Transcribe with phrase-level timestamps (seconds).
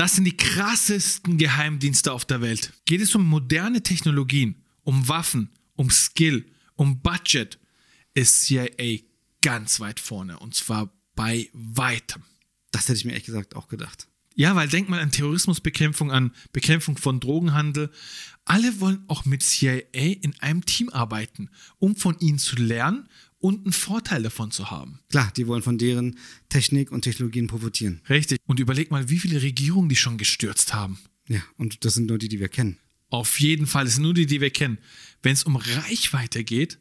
[0.00, 2.72] Das sind die krassesten Geheimdienste auf der Welt.
[2.86, 7.58] Geht es um moderne Technologien, um Waffen, um Skill, um Budget,
[8.14, 9.00] ist CIA
[9.42, 10.38] ganz weit vorne.
[10.38, 12.22] Und zwar bei weitem.
[12.72, 14.08] Das hätte ich mir ehrlich gesagt auch gedacht.
[14.34, 17.90] Ja, weil denk mal an Terrorismusbekämpfung, an Bekämpfung von Drogenhandel.
[18.46, 23.06] Alle wollen auch mit CIA in einem Team arbeiten, um von ihnen zu lernen
[23.40, 25.00] und einen Vorteil davon zu haben.
[25.08, 26.18] Klar, die wollen von deren
[26.48, 28.00] Technik und Technologien profitieren.
[28.08, 28.38] Richtig.
[28.46, 30.98] Und überleg mal, wie viele Regierungen die schon gestürzt haben.
[31.28, 32.78] Ja, und das sind nur die, die wir kennen.
[33.08, 34.78] Auf jeden Fall, das sind nur die, die wir kennen.
[35.22, 36.78] Wenn es um Reichweite geht,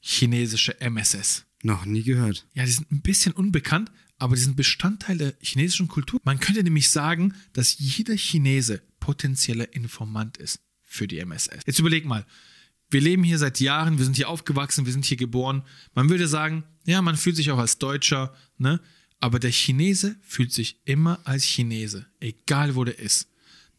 [0.00, 1.44] chinesische MSS.
[1.62, 2.46] Noch nie gehört.
[2.54, 6.20] Ja, die sind ein bisschen unbekannt, aber die sind Bestandteil der chinesischen Kultur.
[6.24, 11.60] Man könnte nämlich sagen, dass jeder Chinese potenzieller Informant ist für die MSS.
[11.66, 12.26] Jetzt überleg mal,
[12.90, 15.62] wir leben hier seit Jahren, wir sind hier aufgewachsen, wir sind hier geboren.
[15.94, 18.80] Man würde sagen, ja, man fühlt sich auch als Deutscher, ne?
[19.20, 23.28] Aber der Chinese fühlt sich immer als Chinese, egal wo der ist.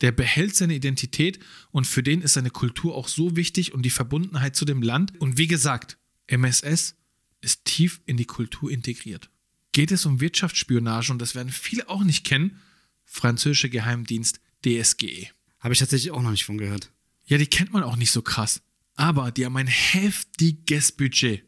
[0.02, 1.40] Der behält seine Identität
[1.72, 5.20] und für den ist seine Kultur auch so wichtig und die Verbundenheit zu dem Land.
[5.20, 6.96] Und wie gesagt, MSS
[7.42, 9.30] ist tief in die Kultur integriert.
[9.72, 12.60] Geht es um Wirtschaftsspionage und das werden viele auch nicht kennen,
[13.04, 15.28] französische Geheimdienst DSGE.
[15.60, 16.92] Habe ich tatsächlich auch noch nicht von gehört.
[17.26, 18.62] Ja, die kennt man auch nicht so krass
[18.96, 21.44] aber die haben ein heftiges Budget.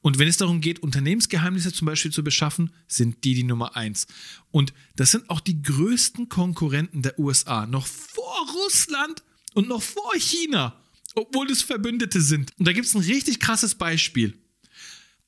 [0.00, 4.06] Und wenn es darum geht, Unternehmensgeheimnisse zum Beispiel zu beschaffen, sind die die Nummer eins.
[4.50, 9.22] Und das sind auch die größten Konkurrenten der USA, noch vor Russland
[9.54, 10.80] und noch vor China,
[11.14, 12.52] obwohl es Verbündete sind.
[12.58, 14.38] Und da gibt es ein richtig krasses Beispiel.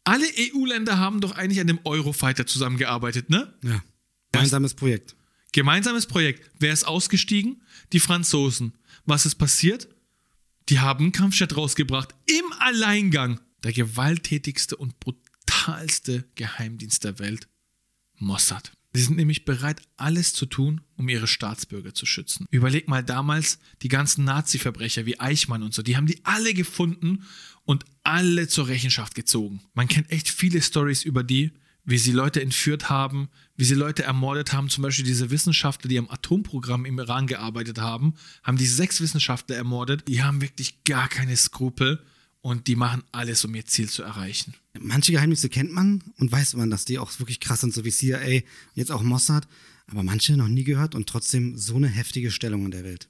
[0.04, 3.52] Alle EU-Länder haben doch eigentlich an dem Eurofighter zusammengearbeitet, ne?
[3.62, 3.82] Ja.
[4.32, 5.16] Gemeinsames Projekt.
[5.52, 6.48] Gemeinsames Projekt.
[6.58, 7.62] Wer ist ausgestiegen?
[7.92, 8.72] Die Franzosen.
[9.04, 9.88] Was ist passiert?
[10.70, 13.40] Die haben einen Kampfjet rausgebracht im Alleingang.
[13.64, 17.48] Der gewalttätigste und brutalste Geheimdienst der Welt,
[18.14, 18.72] Mossad.
[18.92, 22.46] Sie sind nämlich bereit, alles zu tun, um ihre Staatsbürger zu schützen.
[22.50, 27.24] Überleg mal damals die ganzen Nazi-Verbrecher wie Eichmann und so, die haben die alle gefunden
[27.64, 29.60] und alle zur Rechenschaft gezogen.
[29.74, 31.52] Man kennt echt viele Stories über die,
[31.84, 34.68] wie sie Leute entführt haben, wie sie Leute ermordet haben.
[34.68, 39.56] Zum Beispiel diese Wissenschaftler, die am Atomprogramm im Iran gearbeitet haben, haben die sechs Wissenschaftler
[39.56, 40.08] ermordet.
[40.08, 42.02] Die haben wirklich gar keine Skrupel
[42.42, 44.54] und die machen alles, um ihr Ziel zu erreichen.
[44.78, 47.90] Manche Geheimnisse kennt man und weiß man, dass die auch wirklich krass sind, so wie
[47.90, 48.42] CIA,
[48.74, 49.46] jetzt auch Mossad.
[49.86, 53.08] Aber manche noch nie gehört und trotzdem so eine heftige Stellung in der Welt.